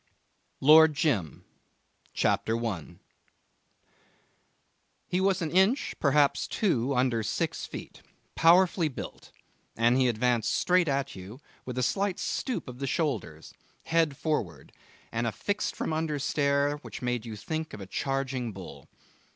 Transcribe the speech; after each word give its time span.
LORD 0.61 0.95
JIM 0.95 1.45
CHAPTER 2.15 2.57
1 2.57 2.99
He 5.07 5.21
was 5.21 5.43
an 5.43 5.51
inch, 5.51 5.93
perhaps 5.99 6.47
two, 6.47 6.95
under 6.95 7.21
six 7.21 7.67
feet, 7.67 8.01
powerfully 8.33 8.87
built, 8.87 9.31
and 9.77 9.97
he 9.97 10.07
advanced 10.07 10.55
straight 10.55 10.87
at 10.87 11.15
you 11.15 11.39
with 11.67 11.77
a 11.77 11.83
slight 11.83 12.17
stoop 12.17 12.67
of 12.67 12.79
the 12.79 12.87
shoulders, 12.87 13.53
head 13.83 14.17
forward, 14.17 14.73
and 15.11 15.27
a 15.27 15.31
fixed 15.31 15.75
from 15.75 15.93
under 15.93 16.17
stare 16.17 16.77
which 16.77 17.03
made 17.03 17.23
you 17.23 17.35
think 17.35 17.71
of 17.71 17.79
a 17.79 17.85
charging 17.85 18.51
bull. 18.51 18.89